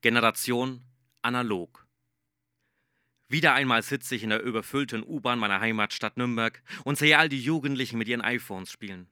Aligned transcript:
Generation 0.00 0.84
analog. 1.22 1.84
Wieder 3.28 3.54
einmal 3.54 3.82
sitze 3.82 4.14
ich 4.14 4.22
in 4.22 4.30
der 4.30 4.44
überfüllten 4.44 5.02
U-Bahn 5.02 5.40
meiner 5.40 5.58
Heimatstadt 5.58 6.16
Nürnberg 6.16 6.62
und 6.84 6.96
sehe 6.96 7.18
all 7.18 7.28
die 7.28 7.42
Jugendlichen 7.42 7.98
mit 7.98 8.06
ihren 8.06 8.20
iPhones 8.20 8.70
spielen. 8.70 9.10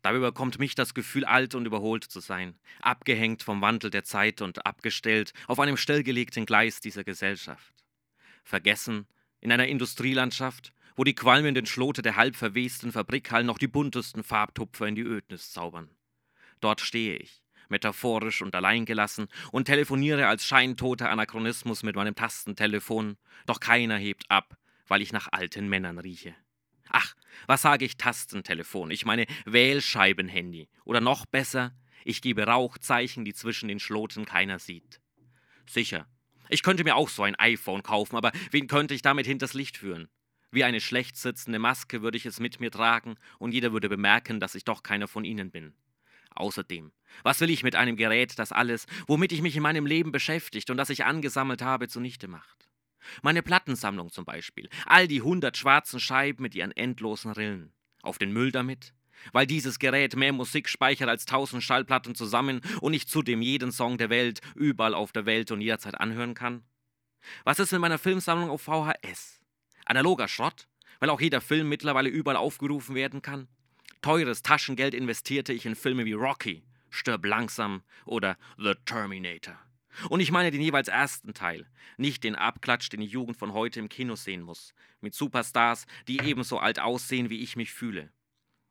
Dabei 0.00 0.16
überkommt 0.16 0.58
mich 0.58 0.74
das 0.74 0.94
Gefühl, 0.94 1.26
alt 1.26 1.54
und 1.54 1.66
überholt 1.66 2.04
zu 2.04 2.20
sein, 2.20 2.58
abgehängt 2.80 3.42
vom 3.42 3.60
Wandel 3.60 3.90
der 3.90 4.04
Zeit 4.04 4.40
und 4.40 4.64
abgestellt 4.64 5.34
auf 5.46 5.60
einem 5.60 5.76
stillgelegten 5.76 6.46
Gleis 6.46 6.80
dieser 6.80 7.04
Gesellschaft. 7.04 7.74
Vergessen 8.44 9.06
in 9.40 9.52
einer 9.52 9.68
Industrielandschaft, 9.68 10.72
wo 10.96 11.04
die 11.04 11.14
qualmenden 11.14 11.66
Schlote 11.66 12.00
der 12.00 12.16
halb 12.16 12.34
verwesten 12.34 12.92
Fabrikhallen 12.92 13.46
noch 13.46 13.58
die 13.58 13.68
buntesten 13.68 14.24
Farbtupfer 14.24 14.86
in 14.86 14.94
die 14.94 15.02
Ödnis 15.02 15.52
zaubern. 15.52 15.90
Dort 16.60 16.80
stehe 16.80 17.18
ich, 17.18 17.42
metaphorisch 17.70 18.42
und 18.42 18.54
alleingelassen, 18.54 19.28
und 19.52 19.64
telefoniere 19.64 20.26
als 20.26 20.44
scheintoter 20.44 21.10
Anachronismus 21.10 21.82
mit 21.82 21.96
meinem 21.96 22.14
Tastentelefon, 22.14 23.16
doch 23.46 23.60
keiner 23.60 23.96
hebt 23.96 24.24
ab, 24.28 24.56
weil 24.86 25.02
ich 25.02 25.12
nach 25.12 25.28
alten 25.30 25.68
Männern 25.68 25.98
rieche. 25.98 26.34
Ach, 26.90 27.14
was 27.46 27.62
sage 27.62 27.84
ich 27.84 27.96
Tastentelefon? 27.96 28.90
Ich 28.90 29.04
meine 29.04 29.26
Wählscheibenhandy. 29.44 30.68
Oder 30.84 31.00
noch 31.00 31.26
besser, 31.26 31.74
ich 32.04 32.22
gebe 32.22 32.44
Rauchzeichen, 32.44 33.24
die 33.24 33.34
zwischen 33.34 33.68
den 33.68 33.80
Schloten 33.80 34.24
keiner 34.24 34.58
sieht. 34.58 35.00
Sicher, 35.68 36.06
ich 36.48 36.62
könnte 36.62 36.84
mir 36.84 36.96
auch 36.96 37.10
so 37.10 37.22
ein 37.22 37.38
iPhone 37.38 37.82
kaufen, 37.82 38.16
aber 38.16 38.32
wen 38.50 38.66
könnte 38.66 38.94
ich 38.94 39.02
damit 39.02 39.26
hinters 39.26 39.52
Licht 39.52 39.76
führen? 39.76 40.08
Wie 40.50 40.64
eine 40.64 40.80
schlecht 40.80 41.16
sitzende 41.18 41.58
Maske 41.58 42.00
würde 42.00 42.16
ich 42.16 42.24
es 42.24 42.40
mit 42.40 42.58
mir 42.58 42.70
tragen 42.70 43.16
und 43.38 43.52
jeder 43.52 43.72
würde 43.72 43.90
bemerken, 43.90 44.40
dass 44.40 44.54
ich 44.54 44.64
doch 44.64 44.82
keiner 44.82 45.06
von 45.06 45.24
ihnen 45.24 45.50
bin. 45.50 45.74
Außerdem, 46.38 46.92
was 47.24 47.40
will 47.40 47.50
ich 47.50 47.64
mit 47.64 47.74
einem 47.74 47.96
Gerät, 47.96 48.38
das 48.38 48.52
alles, 48.52 48.86
womit 49.08 49.32
ich 49.32 49.42
mich 49.42 49.56
in 49.56 49.62
meinem 49.62 49.86
Leben 49.86 50.12
beschäftigt 50.12 50.70
und 50.70 50.76
das 50.76 50.88
ich 50.88 51.04
angesammelt 51.04 51.62
habe, 51.62 51.88
zunichte 51.88 52.28
macht? 52.28 52.68
Meine 53.22 53.42
Plattensammlung 53.42 54.12
zum 54.12 54.24
Beispiel, 54.24 54.68
all 54.86 55.08
die 55.08 55.20
hundert 55.20 55.56
schwarzen 55.56 55.98
Scheiben 55.98 56.42
mit 56.42 56.54
ihren 56.54 56.70
endlosen 56.70 57.32
Rillen. 57.32 57.72
Auf 58.02 58.18
den 58.18 58.32
Müll 58.32 58.52
damit? 58.52 58.94
Weil 59.32 59.48
dieses 59.48 59.80
Gerät 59.80 60.14
mehr 60.14 60.32
Musik 60.32 60.68
speichert 60.68 61.08
als 61.08 61.26
tausend 61.26 61.64
Schallplatten 61.64 62.14
zusammen 62.14 62.60
und 62.80 62.94
ich 62.94 63.08
zudem 63.08 63.42
jeden 63.42 63.72
Song 63.72 63.98
der 63.98 64.08
Welt, 64.08 64.40
überall 64.54 64.94
auf 64.94 65.10
der 65.10 65.26
Welt 65.26 65.50
und 65.50 65.60
jederzeit 65.60 66.00
anhören 66.00 66.34
kann? 66.34 66.62
Was 67.42 67.58
ist 67.58 67.72
mit 67.72 67.80
meiner 67.80 67.98
Filmsammlung 67.98 68.48
auf 68.48 68.62
VHS? 68.62 69.40
Analoger 69.86 70.28
Schrott? 70.28 70.68
Weil 71.00 71.10
auch 71.10 71.20
jeder 71.20 71.40
Film 71.40 71.68
mittlerweile 71.68 72.08
überall 72.08 72.36
aufgerufen 72.36 72.94
werden 72.94 73.22
kann? 73.22 73.48
Teures 74.00 74.42
Taschengeld 74.42 74.94
investierte 74.94 75.52
ich 75.52 75.66
in 75.66 75.74
Filme 75.74 76.04
wie 76.04 76.12
Rocky, 76.12 76.62
Stirb 76.90 77.24
langsam 77.26 77.82
oder 78.04 78.36
The 78.56 78.74
Terminator. 78.84 79.58
Und 80.08 80.20
ich 80.20 80.30
meine 80.30 80.50
den 80.50 80.60
jeweils 80.60 80.88
ersten 80.88 81.34
Teil, 81.34 81.66
nicht 81.96 82.22
den 82.22 82.36
Abklatsch, 82.36 82.88
den 82.90 83.00
die 83.00 83.06
Jugend 83.06 83.36
von 83.36 83.52
heute 83.52 83.80
im 83.80 83.88
Kino 83.88 84.14
sehen 84.14 84.42
muss, 84.42 84.72
mit 85.00 85.14
Superstars, 85.14 85.86
die 86.06 86.20
ebenso 86.22 86.58
alt 86.58 86.78
aussehen, 86.78 87.30
wie 87.30 87.42
ich 87.42 87.56
mich 87.56 87.72
fühle. 87.72 88.12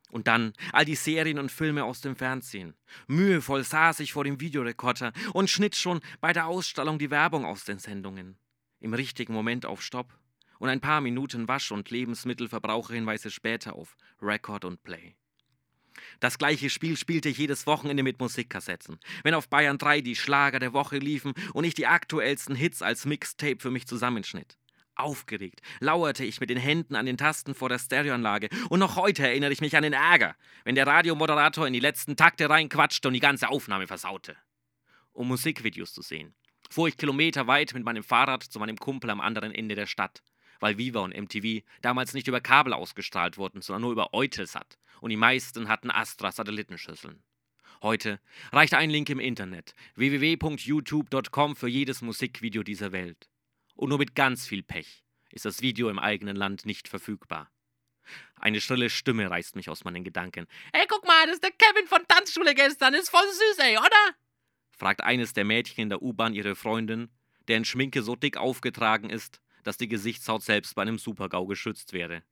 Und 0.10 0.28
dann 0.28 0.54
all 0.72 0.86
die 0.86 0.96
Serien 0.96 1.38
und 1.38 1.52
Filme 1.52 1.84
aus 1.84 2.00
dem 2.00 2.16
Fernsehen. 2.16 2.76
Mühevoll 3.08 3.66
saß 3.66 4.00
ich 4.00 4.14
vor 4.14 4.24
dem 4.24 4.40
Videorekorder 4.40 5.12
und 5.34 5.50
schnitt 5.50 5.76
schon 5.76 6.00
bei 6.22 6.32
der 6.32 6.48
Ausstrahlung 6.48 6.98
die 6.98 7.12
Werbung 7.12 7.44
aus 7.46 7.66
den 7.66 7.80
Sendungen. 7.80 8.38
Im 8.80 8.94
richtigen 8.94 9.34
Moment 9.34 9.66
auf 9.66 9.82
Stopp 9.82 10.18
und 10.60 10.70
ein 10.70 10.82
paar 10.82 11.02
Minuten 11.02 11.48
Wasch- 11.48 11.72
und 11.72 11.90
Lebensmittelverbraucherhinweise 11.90 13.32
später 13.32 13.76
auf 13.76 13.96
Record 14.22 14.66
und 14.66 14.84
Play. 14.84 15.16
Das 16.20 16.38
gleiche 16.38 16.70
Spiel 16.70 16.98
spielte 16.98 17.30
ich 17.30 17.38
jedes 17.38 17.68
Wochenende 17.68 18.04
mit 18.04 18.20
Musikkassetten. 18.20 19.00
Wenn 19.24 19.34
auf 19.34 19.50
Bayern 19.50 19.78
3 19.78 20.02
die 20.02 20.16
Schlager 20.16 20.60
der 20.60 20.74
Woche 20.74 20.98
liefen 20.98 21.34
und 21.54 21.64
ich 21.64 21.74
die 21.74 21.88
aktuellsten 21.88 22.56
Hits 22.56 22.82
als 22.82 23.06
Mixtape 23.06 23.58
für 23.60 23.72
mich 23.72 23.88
zusammenschnitt. 23.88 24.58
Aufgeregt 24.96 25.62
lauerte 25.80 26.26
ich 26.26 26.40
mit 26.40 26.50
den 26.50 26.58
Händen 26.58 26.96
an 26.96 27.06
den 27.06 27.18
Tasten 27.18 27.54
vor 27.54 27.70
der 27.70 27.78
Stereoanlage 27.78 28.50
und 28.70 28.80
noch 28.80 28.96
heute 28.96 29.28
erinnere 29.28 29.52
ich 29.52 29.62
mich 29.62 29.78
an 29.78 29.84
den 29.84 29.94
Ärger, 29.94 30.36
wenn 30.64 30.74
der 30.74 30.88
Radiomoderator 30.88 31.68
in 31.68 31.74
die 31.74 31.80
letzten 31.80 32.16
Takte 32.16 32.50
reinquatschte 32.50 33.08
und 33.08 33.14
die 33.14 33.20
ganze 33.20 33.50
Aufnahme 33.50 33.86
versaute. 33.86 34.36
Um 35.14 35.28
Musikvideos 35.28 35.94
zu 35.94 36.02
sehen, 36.02 36.34
fuhr 36.72 36.88
ich 36.88 36.98
kilometerweit 36.98 37.76
mit 37.76 37.84
meinem 37.84 38.04
Fahrrad 38.04 38.44
zu 38.44 38.60
meinem 38.60 38.78
Kumpel 38.78 39.12
am 39.12 39.22
anderen 39.22 39.52
Ende 39.52 39.76
der 39.76 39.86
Stadt 39.86 40.24
weil 40.60 40.78
Viva 40.78 41.00
und 41.00 41.16
MTV 41.16 41.64
damals 41.82 42.14
nicht 42.14 42.28
über 42.28 42.42
Kabel 42.42 42.74
ausgestrahlt 42.74 43.38
wurden, 43.38 43.62
sondern 43.62 43.82
nur 43.84 43.92
über 43.92 44.14
Eutelsat 44.14 44.78
und 45.02 45.10
die 45.10 45.18
meisten 45.18 45.68
hatten 45.68 45.92
Astra-Satellitenschüsseln. 45.92 47.24
Heute 47.82 48.20
reicht 48.52 48.74
ein 48.74 48.90
Link 48.90 49.10
im 49.10 49.20
Internet 49.20 49.76
www.youtube.com 49.96 51.56
für 51.56 51.68
jedes 51.68 52.02
Musikvideo 52.02 52.64
dieser 52.64 52.92
Welt. 52.92 53.30
Und 53.76 53.90
nur 53.90 54.00
mit 54.00 54.16
ganz 54.16 54.48
viel 54.48 54.64
Pech 54.64 55.04
ist 55.32 55.46
das 55.46 55.62
Video 55.62 55.90
im 55.90 56.00
eigenen 56.00 56.36
Land 56.36 56.66
nicht 56.66 56.88
verfügbar. 56.88 57.52
Eine 58.36 58.62
schrille 58.62 58.90
Stimme 58.90 59.30
reißt 59.30 59.56
mich 59.56 59.70
aus 59.70 59.84
meinen 59.84 60.04
Gedanken. 60.04 60.48
Ey, 60.72 60.86
guck 60.88 61.06
mal, 61.06 61.26
das 61.26 61.36
ist 61.36 61.44
der 61.44 61.52
Kevin 61.52 61.88
von 61.88 62.08
Tanzschule 62.08 62.56
gestern, 62.56 62.94
ist 62.94 63.10
voll 63.10 63.28
süß, 63.28 63.60
ey, 63.60 63.78
oder? 63.78 64.16
fragt 64.72 65.02
eines 65.04 65.34
der 65.34 65.44
Mädchen 65.44 65.84
in 65.84 65.90
der 65.90 66.02
U-Bahn 66.02 66.34
ihre 66.34 66.56
Freundin, 66.56 67.10
deren 67.48 67.66
Schminke 67.66 68.04
so 68.04 68.16
dick 68.16 68.38
aufgetragen 68.38 69.10
ist, 69.10 69.42
dass 69.68 69.78
die 69.78 69.90
Gesichtshaut 69.90 70.44
selbst 70.44 70.76
bei 70.76 70.82
einem 70.82 70.98
Supergau 70.98 71.46
geschützt 71.46 71.92
wäre. 71.92 72.24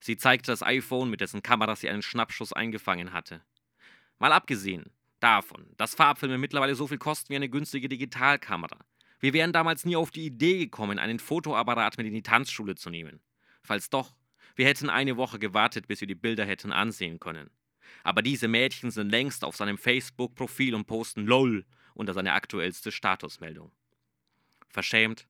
Sie 0.00 0.18
zeigte 0.18 0.50
das 0.50 0.62
iPhone, 0.62 1.08
mit 1.08 1.22
dessen 1.22 1.42
Kamera 1.42 1.76
sie 1.76 1.88
einen 1.88 2.02
Schnappschuss 2.02 2.52
eingefangen 2.52 3.12
hatte. 3.12 3.40
Mal 4.18 4.32
abgesehen 4.32 4.92
davon, 5.20 5.66
dass 5.78 5.94
Farbfilme 5.94 6.36
mittlerweile 6.36 6.74
so 6.74 6.86
viel 6.86 6.98
kosten 6.98 7.30
wie 7.30 7.36
eine 7.36 7.48
günstige 7.48 7.88
Digitalkamera. 7.88 8.84
Wir 9.18 9.32
wären 9.32 9.52
damals 9.52 9.84
nie 9.84 9.96
auf 9.96 10.10
die 10.10 10.26
Idee 10.26 10.58
gekommen, 10.58 10.98
einen 10.98 11.20
Fotoapparat 11.20 11.96
mit 11.96 12.06
in 12.06 12.12
die 12.12 12.22
Tanzschule 12.22 12.74
zu 12.74 12.90
nehmen. 12.90 13.20
Falls 13.62 13.88
doch, 13.88 14.14
wir 14.54 14.66
hätten 14.66 14.90
eine 14.90 15.16
Woche 15.16 15.38
gewartet, 15.38 15.86
bis 15.86 16.00
wir 16.00 16.08
die 16.08 16.14
Bilder 16.14 16.44
hätten 16.44 16.72
ansehen 16.72 17.18
können. 17.18 17.48
Aber 18.04 18.20
diese 18.20 18.48
Mädchen 18.48 18.90
sind 18.90 19.10
längst 19.10 19.44
auf 19.44 19.56
seinem 19.56 19.78
Facebook-Profil 19.78 20.74
und 20.74 20.86
posten 20.86 21.24
LOL 21.24 21.64
unter 21.94 22.12
seine 22.12 22.32
aktuellste 22.32 22.92
Statusmeldung. 22.92 23.72
Verschämt 24.68 25.28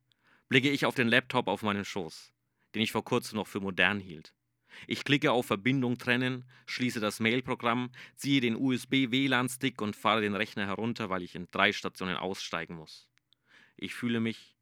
blicke 0.52 0.68
ich 0.68 0.84
auf 0.84 0.94
den 0.94 1.08
Laptop 1.08 1.48
auf 1.48 1.62
meinen 1.62 1.86
Schoß, 1.86 2.30
den 2.74 2.82
ich 2.82 2.92
vor 2.92 3.06
kurzem 3.06 3.36
noch 3.36 3.46
für 3.46 3.60
modern 3.60 3.98
hielt. 3.98 4.34
Ich 4.86 5.02
klicke 5.02 5.32
auf 5.32 5.46
Verbindung 5.46 5.96
trennen, 5.96 6.44
schließe 6.66 7.00
das 7.00 7.20
Mailprogramm, 7.20 7.90
ziehe 8.16 8.42
den 8.42 8.56
USB-WLAN-Stick 8.56 9.80
und 9.80 9.96
fahre 9.96 10.20
den 10.20 10.34
Rechner 10.34 10.66
herunter, 10.66 11.08
weil 11.08 11.22
ich 11.22 11.34
in 11.34 11.48
drei 11.50 11.72
Stationen 11.72 12.16
aussteigen 12.16 12.74
muss. 12.74 13.08
Ich 13.78 13.94
fühle 13.94 14.20
mich, 14.20 14.54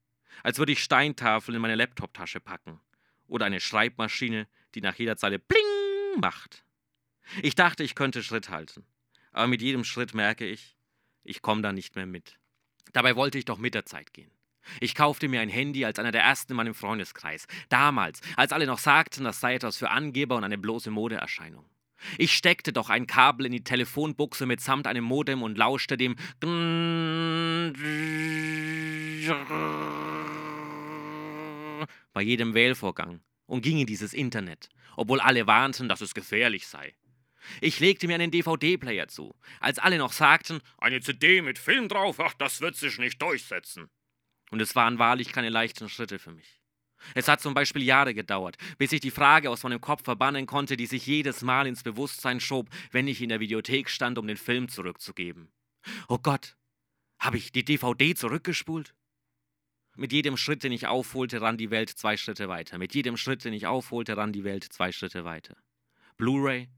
als 0.44 0.58
würde 0.60 0.70
ich 0.70 0.80
Steintafeln 0.80 1.56
in 1.56 1.62
meine 1.62 1.74
Laptoptasche 1.74 2.38
packen 2.38 2.78
oder 3.26 3.46
eine 3.46 3.58
Schreibmaschine, 3.58 4.46
die 4.76 4.82
nach 4.82 4.94
jeder 4.94 5.16
Zeile 5.16 5.40
Bling 5.40 6.20
macht. 6.20 6.64
Ich 7.42 7.56
dachte, 7.56 7.82
ich 7.82 7.96
könnte 7.96 8.22
Schritt 8.22 8.48
halten, 8.48 8.86
aber 9.32 9.48
mit 9.48 9.60
jedem 9.60 9.82
Schritt 9.82 10.14
merke 10.14 10.46
ich, 10.46 10.76
ich 11.24 11.42
komme 11.42 11.62
da 11.62 11.72
nicht 11.72 11.96
mehr 11.96 12.06
mit. 12.06 12.38
Dabei 12.92 13.16
wollte 13.16 13.38
ich 13.38 13.44
doch 13.44 13.58
mit 13.58 13.74
der 13.74 13.86
Zeit 13.86 14.12
gehen. 14.12 14.30
Ich 14.80 14.94
kaufte 14.94 15.28
mir 15.28 15.40
ein 15.40 15.48
Handy 15.48 15.84
als 15.84 15.98
einer 15.98 16.12
der 16.12 16.22
ersten 16.22 16.52
in 16.52 16.56
meinem 16.56 16.74
Freundeskreis. 16.74 17.46
Damals, 17.68 18.20
als 18.36 18.52
alle 18.52 18.66
noch 18.66 18.78
sagten, 18.78 19.24
das 19.24 19.40
sei 19.40 19.54
etwas 19.54 19.76
für 19.76 19.90
Angeber 19.90 20.36
und 20.36 20.44
eine 20.44 20.58
bloße 20.58 20.90
Modeerscheinung. 20.90 21.64
Ich 22.18 22.32
steckte 22.32 22.72
doch 22.72 22.88
ein 22.88 23.06
Kabel 23.06 23.46
in 23.46 23.52
die 23.52 23.64
Telefonbuchse 23.64 24.46
mitsamt 24.46 24.86
einem 24.86 25.04
Modem 25.04 25.42
und 25.42 25.58
lauschte 25.58 25.96
dem 25.96 26.16
bei 32.12 32.22
jedem 32.22 32.54
Wählvorgang 32.54 33.20
und 33.46 33.62
ging 33.62 33.78
in 33.78 33.86
dieses 33.86 34.14
Internet, 34.14 34.68
obwohl 34.96 35.20
alle 35.20 35.46
warnten, 35.46 35.88
dass 35.88 36.00
es 36.00 36.14
gefährlich 36.14 36.66
sei. 36.66 36.94
Ich 37.60 37.80
legte 37.80 38.06
mir 38.06 38.14
einen 38.14 38.30
DVD-Player 38.30 39.08
zu, 39.08 39.34
als 39.60 39.78
alle 39.78 39.98
noch 39.98 40.12
sagten, 40.12 40.60
eine 40.78 41.00
CD 41.00 41.42
mit 41.42 41.58
Film 41.58 41.88
drauf, 41.88 42.20
ach, 42.20 42.34
das 42.34 42.60
wird 42.60 42.76
sich 42.76 42.98
nicht 42.98 43.20
durchsetzen. 43.20 43.90
Und 44.50 44.60
es 44.60 44.74
waren 44.74 44.98
wahrlich 44.98 45.32
keine 45.32 45.48
leichten 45.48 45.88
Schritte 45.88 46.18
für 46.18 46.32
mich. 46.32 46.60
Es 47.14 47.28
hat 47.28 47.40
zum 47.40 47.54
Beispiel 47.54 47.82
Jahre 47.82 48.14
gedauert, 48.14 48.56
bis 48.78 48.92
ich 48.92 49.00
die 49.00 49.10
Frage 49.10 49.50
aus 49.50 49.62
meinem 49.62 49.80
Kopf 49.80 50.04
verbannen 50.04 50.46
konnte, 50.46 50.76
die 50.76 50.86
sich 50.86 51.06
jedes 51.06 51.42
Mal 51.42 51.66
ins 51.66 51.82
Bewusstsein 51.82 52.40
schob, 52.40 52.68
wenn 52.90 53.08
ich 53.08 53.22
in 53.22 53.30
der 53.30 53.40
Videothek 53.40 53.88
stand, 53.88 54.18
um 54.18 54.26
den 54.26 54.36
Film 54.36 54.68
zurückzugeben. 54.68 55.50
Oh 56.08 56.18
Gott, 56.18 56.56
habe 57.18 57.38
ich 57.38 57.52
die 57.52 57.64
DVD 57.64 58.14
zurückgespult? 58.14 58.94
Mit 59.96 60.12
jedem 60.12 60.36
Schritt, 60.36 60.62
den 60.62 60.72
ich 60.72 60.86
aufholte, 60.86 61.40
rann 61.40 61.58
die 61.58 61.70
Welt 61.70 61.90
zwei 61.90 62.16
Schritte 62.16 62.48
weiter. 62.48 62.78
Mit 62.78 62.94
jedem 62.94 63.16
Schritt, 63.16 63.44
den 63.44 63.52
ich 63.52 63.66
aufholte, 63.66 64.16
rann 64.16 64.32
die 64.32 64.44
Welt 64.44 64.64
zwei 64.64 64.92
Schritte 64.92 65.24
weiter. 65.24 65.56
Blu-ray? 66.16 66.68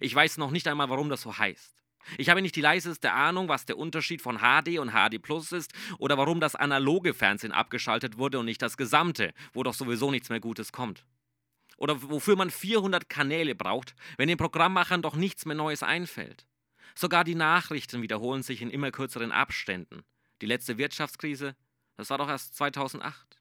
Ich 0.00 0.14
weiß 0.14 0.38
noch 0.38 0.50
nicht 0.50 0.66
einmal, 0.68 0.88
warum 0.88 1.08
das 1.08 1.22
so 1.22 1.36
heißt. 1.36 1.84
Ich 2.18 2.28
habe 2.28 2.42
nicht 2.42 2.56
die 2.56 2.60
leiseste 2.60 3.12
Ahnung, 3.12 3.48
was 3.48 3.66
der 3.66 3.78
Unterschied 3.78 4.22
von 4.22 4.38
HD 4.38 4.78
und 4.78 4.92
HD 4.92 5.20
Plus 5.20 5.52
ist 5.52 5.72
oder 5.98 6.16
warum 6.18 6.40
das 6.40 6.54
analoge 6.54 7.14
Fernsehen 7.14 7.52
abgeschaltet 7.52 8.18
wurde 8.18 8.38
und 8.38 8.46
nicht 8.46 8.62
das 8.62 8.76
gesamte, 8.76 9.32
wo 9.52 9.62
doch 9.62 9.74
sowieso 9.74 10.10
nichts 10.10 10.28
mehr 10.28 10.40
Gutes 10.40 10.72
kommt. 10.72 11.04
Oder 11.76 12.00
wofür 12.02 12.36
man 12.36 12.50
400 12.50 13.08
Kanäle 13.08 13.54
braucht, 13.54 13.94
wenn 14.16 14.28
den 14.28 14.38
Programmmachern 14.38 15.02
doch 15.02 15.14
nichts 15.14 15.44
mehr 15.44 15.56
Neues 15.56 15.82
einfällt. 15.82 16.46
Sogar 16.94 17.24
die 17.24 17.34
Nachrichten 17.34 18.00
wiederholen 18.00 18.42
sich 18.42 18.62
in 18.62 18.70
immer 18.70 18.90
kürzeren 18.90 19.32
Abständen. 19.32 20.02
Die 20.40 20.46
letzte 20.46 20.78
Wirtschaftskrise, 20.78 21.54
das 21.96 22.08
war 22.08 22.18
doch 22.18 22.28
erst 22.28 22.54
2008. 22.56 23.38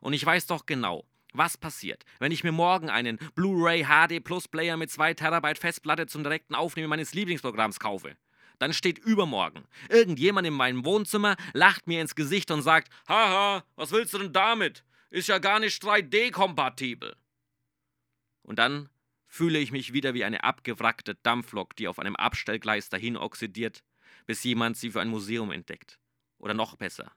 Und 0.00 0.12
ich 0.12 0.24
weiß 0.24 0.46
doch 0.46 0.66
genau, 0.66 1.06
was 1.32 1.56
passiert, 1.56 2.04
wenn 2.18 2.32
ich 2.32 2.44
mir 2.44 2.52
morgen 2.52 2.90
einen 2.90 3.18
Blu-ray 3.34 3.84
HD 3.84 4.22
Plus 4.22 4.48
Player 4.48 4.76
mit 4.76 4.90
2 4.90 5.14
Terabyte 5.14 5.58
Festplatte 5.58 6.06
zum 6.06 6.22
direkten 6.22 6.54
Aufnehmen 6.54 6.88
meines 6.88 7.14
Lieblingsprogramms 7.14 7.80
kaufe? 7.80 8.16
Dann 8.58 8.72
steht 8.72 8.98
übermorgen 8.98 9.64
irgendjemand 9.88 10.46
in 10.46 10.54
meinem 10.54 10.84
Wohnzimmer, 10.84 11.36
lacht 11.52 11.86
mir 11.86 12.00
ins 12.00 12.14
Gesicht 12.14 12.50
und 12.50 12.62
sagt: 12.62 12.92
Haha, 13.08 13.64
was 13.76 13.92
willst 13.92 14.14
du 14.14 14.18
denn 14.18 14.32
damit? 14.32 14.84
Ist 15.10 15.28
ja 15.28 15.38
gar 15.38 15.60
nicht 15.60 15.82
3D-kompatibel. 15.82 17.14
Und 18.42 18.58
dann 18.58 18.88
fühle 19.26 19.58
ich 19.58 19.72
mich 19.72 19.92
wieder 19.92 20.14
wie 20.14 20.24
eine 20.24 20.42
abgewrackte 20.42 21.14
Dampflok, 21.14 21.76
die 21.76 21.86
auf 21.86 21.98
einem 21.98 22.16
Abstellgleis 22.16 22.88
dahin 22.88 23.16
oxidiert, 23.16 23.84
bis 24.26 24.42
jemand 24.42 24.76
sie 24.76 24.90
für 24.90 25.00
ein 25.00 25.08
Museum 25.08 25.52
entdeckt. 25.52 25.98
Oder 26.38 26.54
noch 26.54 26.76
besser, 26.76 27.12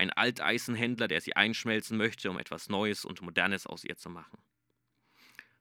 ein 0.00 0.10
Alteisenhändler, 0.10 1.08
der 1.08 1.20
sie 1.20 1.36
einschmelzen 1.36 1.96
möchte, 1.96 2.30
um 2.30 2.38
etwas 2.38 2.68
Neues 2.68 3.04
und 3.04 3.20
Modernes 3.20 3.66
aus 3.66 3.84
ihr 3.84 3.96
zu 3.96 4.08
machen. 4.08 4.38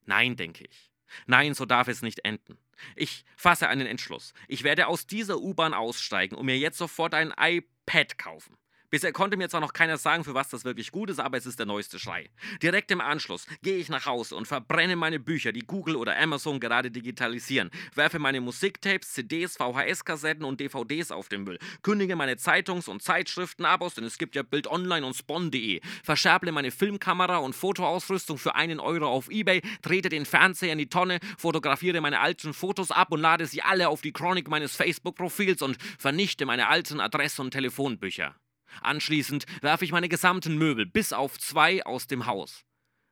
Nein, 0.05 0.37
denke 0.37 0.65
ich. 0.65 0.91
Nein, 1.25 1.53
so 1.53 1.65
darf 1.65 1.87
es 1.87 2.01
nicht 2.01 2.19
enden. 2.25 2.57
Ich 2.95 3.25
fasse 3.35 3.67
einen 3.67 3.85
Entschluss. 3.85 4.33
Ich 4.47 4.63
werde 4.63 4.87
aus 4.87 5.07
dieser 5.07 5.39
U-Bahn 5.39 5.73
aussteigen 5.73 6.35
und 6.35 6.45
mir 6.45 6.57
jetzt 6.57 6.77
sofort 6.77 7.13
ein 7.13 7.33
iPad 7.37 8.17
kaufen. 8.17 8.57
Bisher 8.91 9.11
konnte 9.11 9.37
mir 9.37 9.49
zwar 9.49 9.61
noch 9.61 9.73
keiner 9.73 9.97
sagen, 9.97 10.23
für 10.23 10.33
was 10.33 10.49
das 10.49 10.65
wirklich 10.65 10.91
gut 10.91 11.11
ist, 11.11 11.19
aber 11.19 11.37
es 11.37 11.45
ist 11.45 11.59
der 11.59 11.67
neueste 11.67 11.99
Schrei. 11.99 12.29
Direkt 12.63 12.89
im 12.89 13.01
Anschluss 13.01 13.45
gehe 13.61 13.77
ich 13.77 13.89
nach 13.89 14.07
Hause 14.07 14.35
und 14.35 14.47
verbrenne 14.47 14.95
meine 14.95 15.19
Bücher, 15.19 15.51
die 15.51 15.59
Google 15.59 15.95
oder 15.95 16.17
Amazon 16.17 16.59
gerade 16.59 16.89
digitalisieren, 16.89 17.69
werfe 17.93 18.17
meine 18.17 18.41
Musiktapes, 18.41 19.13
CDs, 19.13 19.57
VHS-Kassetten 19.57 20.43
und 20.43 20.59
DVDs 20.59 21.11
auf 21.11 21.29
den 21.29 21.43
Müll, 21.43 21.59
kündige 21.83 22.15
meine 22.15 22.37
Zeitungs- 22.37 22.89
und 22.89 23.03
Zeitschriftenabos, 23.03 23.93
denn 23.93 24.05
es 24.05 24.17
gibt 24.17 24.35
ja 24.35 24.41
Bild 24.41 24.65
Online 24.65 25.05
und 25.05 25.15
Spon.de, 25.15 25.81
verscherble 26.03 26.51
meine 26.51 26.71
Filmkamera 26.71 27.37
und 27.37 27.53
Fotoausrüstung 27.53 28.39
für 28.39 28.55
einen 28.55 28.79
Euro 28.79 29.07
auf 29.07 29.29
Ebay, 29.29 29.61
trete 29.83 30.09
den 30.09 30.25
Fernseher 30.25 30.73
in 30.73 30.79
die 30.79 30.89
Tonne, 30.89 31.19
fotografiere 31.37 32.01
meine 32.01 32.21
alten 32.21 32.55
Fotos 32.55 32.89
ab 32.89 33.11
und 33.11 33.21
lade 33.21 33.45
sie 33.45 33.61
alle 33.61 33.87
auf 33.89 34.01
die 34.01 34.13
Chronik 34.13 34.47
meines 34.47 34.75
Facebook-Profils 34.75 35.61
und 35.61 35.77
vernichte 35.99 36.47
meine 36.47 36.69
alten 36.69 36.99
Adress- 36.99 37.37
und 37.37 37.51
Telefonbücher. 37.51 38.35
Anschließend 38.81 39.45
werfe 39.61 39.85
ich 39.85 39.91
meine 39.91 40.09
gesamten 40.09 40.57
Möbel 40.57 40.85
bis 40.85 41.13
auf 41.13 41.39
zwei 41.39 41.85
aus 41.85 42.07
dem 42.07 42.25
Haus, 42.25 42.65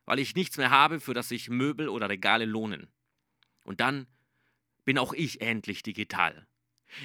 weil 0.06 0.20
ich 0.20 0.36
nichts 0.36 0.58
mehr 0.58 0.70
habe, 0.70 1.00
für 1.00 1.14
das 1.14 1.30
sich 1.30 1.50
Möbel 1.50 1.90
oder 1.90 2.10
Regale 2.10 2.46
lohnen. 2.46 2.88
Und 3.64 3.80
dann 3.82 4.08
bin 4.86 4.98
auch 4.98 5.14
ich 5.14 5.42
endlich 5.42 5.84
digital. 5.84 6.48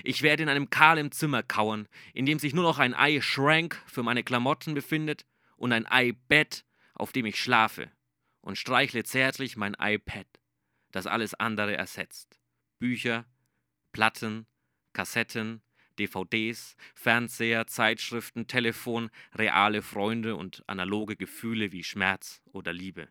Ich 0.05 0.23
werde 0.23 0.45
in 0.45 0.49
einem 0.49 0.71
kahlen 0.71 1.11
Zimmer 1.11 1.43
kauern, 1.43 1.89
in 2.15 2.27
dem 2.27 2.39
sich 2.39 2.55
nur 2.55 2.63
noch 2.63 2.79
ein 2.79 2.95
Ei-Schrank 2.95 3.83
für 3.87 4.03
meine 4.03 4.23
Klamotten 4.23 4.75
befindet 4.75 5.27
und 5.57 5.73
ein 5.73 5.87
Ei-Bett, 5.87 6.65
auf 6.95 7.13
dem 7.13 7.27
ich 7.27 7.41
schlafe, 7.41 7.91
und 8.41 8.59
streichle 8.59 9.05
zärtlich 9.05 9.57
mein 9.57 9.77
iPad, 9.79 10.27
das 10.93 11.07
alles 11.07 11.35
andere 11.35 11.77
ersetzt. 11.77 12.41
Bücher, 12.79 13.25
Platten, 13.93 14.47
Kassetten, 14.93 15.63
DVDs, 16.07 16.77
Fernseher, 16.95 17.67
Zeitschriften, 17.67 18.47
Telefon, 18.47 19.11
reale 19.35 19.83
Freunde 19.83 20.37
und 20.37 20.63
analoge 20.67 21.17
Gefühle 21.17 21.73
wie 21.73 21.85
Schmerz 21.85 22.43
oder 22.53 22.73
Liebe. 22.73 23.09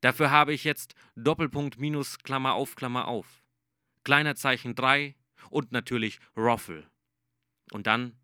Dafür 0.00 0.30
habe 0.30 0.52
ich 0.52 0.64
jetzt 0.64 0.94
Doppelpunkt 1.16 1.78
minus 1.78 2.18
Klammer 2.18 2.54
auf 2.54 2.74
Klammer 2.74 3.08
auf. 3.08 3.42
Kleiner 4.04 4.34
Zeichen 4.34 4.74
3 4.74 5.14
und 5.50 5.72
natürlich 5.72 6.18
Roffel. 6.36 6.86
Und 7.72 7.86
dann 7.86 8.16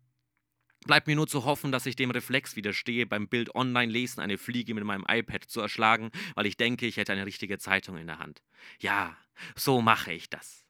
bleibt 0.85 1.07
mir 1.07 1.15
nur 1.15 1.27
zu 1.27 1.45
hoffen, 1.45 1.71
dass 1.71 1.85
ich 1.85 1.95
dem 1.95 2.11
Reflex 2.11 2.55
widerstehe, 2.55 3.05
beim 3.05 3.27
Bild 3.27 3.55
online 3.55 3.91
lesen 3.91 4.21
eine 4.21 4.37
Fliege 4.37 4.73
mit 4.73 4.83
meinem 4.83 5.05
iPad 5.07 5.43
zu 5.43 5.61
erschlagen, 5.61 6.11
weil 6.35 6.45
ich 6.45 6.57
denke, 6.57 6.85
ich 6.85 6.97
hätte 6.97 7.13
eine 7.13 7.25
richtige 7.25 7.57
Zeitung 7.57 7.97
in 7.97 8.07
der 8.07 8.19
Hand. 8.19 8.41
Ja, 8.79 9.17
so 9.55 9.81
mache 9.81 10.13
ich 10.13 10.29
das. 10.29 10.65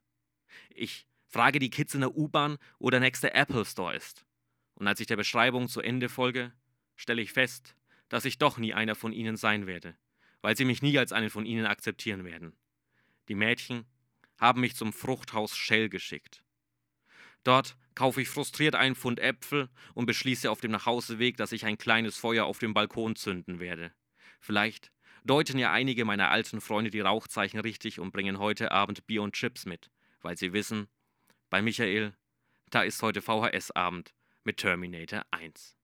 Ich 0.70 1.09
Frage 1.30 1.60
die 1.60 1.70
Kids 1.70 1.94
in 1.94 2.02
der 2.02 2.16
U-Bahn, 2.16 2.58
wo 2.80 2.90
der 2.90 3.00
nächste 3.00 3.36
Apple 3.36 3.64
Store 3.64 3.96
ist. 3.96 4.26
Und 4.74 4.88
als 4.88 5.00
ich 5.00 5.06
der 5.06 5.16
Beschreibung 5.16 5.70
zu 5.70 5.80
Ende 5.80 6.10
folge, 6.10 6.52
stelle 6.96 7.22
ich 7.22 7.34
fest, 7.34 7.76
dass 8.10 8.26
ich 8.26 8.40
doch 8.40 8.58
nie 8.58 8.74
einer 8.74 8.96
von 8.96 9.14
ihnen 9.14 9.38
sein 9.38 9.68
werde, 9.68 9.96
weil 10.42 10.58
sie 10.58 10.66
mich 10.66 10.81
nie 10.81 10.98
als 10.98 11.12
einen 11.12 11.30
von 11.30 11.46
ihnen 11.46 11.68
akzeptieren 11.68 12.26
werden. 12.26 12.58
Die 13.28 13.36
Mädchen 13.36 13.86
haben 14.40 14.62
mich 14.62 14.76
zum 14.76 14.92
Fruchthaus 14.92 15.56
Shell 15.56 15.90
geschickt. 15.90 16.44
Dort 17.44 17.78
kaufe 17.94 18.22
ich 18.22 18.30
frustriert 18.30 18.74
einen 18.74 18.96
Pfund 18.96 19.20
Äpfel 19.20 19.70
und 19.94 20.08
beschließe 20.08 20.50
auf 20.50 20.62
dem 20.62 20.72
Nachhauseweg, 20.72 21.38
dass 21.38 21.52
ich 21.52 21.64
ein 21.66 21.78
kleines 21.78 22.18
Feuer 22.18 22.46
auf 22.46 22.58
dem 22.58 22.74
Balkon 22.74 23.16
zünden 23.16 23.60
werde. 23.60 23.94
Vielleicht 24.40 24.92
deuten 25.24 25.60
ja 25.60 25.72
einige 25.72 26.06
meiner 26.06 26.32
alten 26.32 26.60
Freunde 26.60 26.90
die 26.90 27.02
Rauchzeichen 27.02 27.60
richtig 27.60 28.00
und 28.00 28.12
bringen 28.12 28.40
heute 28.40 28.72
Abend 28.72 29.06
Bier 29.06 29.22
und 29.22 29.36
Chips 29.36 29.66
mit, 29.66 29.92
weil 30.22 30.38
sie 30.38 30.54
wissen, 30.54 30.88
bei 31.50 31.62
Michael, 31.62 32.13
da 32.69 32.84
ist 32.84 33.01
heute 33.01 33.22
VHS-Abend 33.22 34.13
mit 34.44 34.57
Terminator 34.57 35.25
1. 35.31 35.79